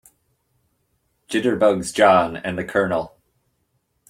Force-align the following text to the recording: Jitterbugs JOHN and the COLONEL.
Jitterbugs 1.29 1.93
JOHN 1.93 2.35
and 2.37 2.57
the 2.57 2.63
COLONEL. 2.63 3.15